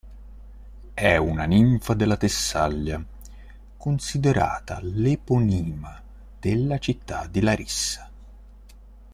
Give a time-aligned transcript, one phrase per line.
[0.95, 3.05] È una ninfa della Tessaglia,
[3.77, 6.01] considerata l'eponima
[6.39, 8.09] della città di Larissa.